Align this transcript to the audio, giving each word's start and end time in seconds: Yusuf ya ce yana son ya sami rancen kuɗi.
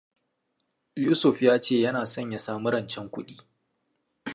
Yusuf 1.03 1.41
ya 1.41 1.61
ce 1.61 1.77
yana 1.79 2.05
son 2.07 2.31
ya 2.31 2.39
sami 2.45 2.69
rancen 2.73 3.07
kuɗi. 3.13 3.35